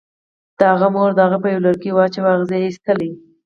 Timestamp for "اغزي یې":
2.37-2.65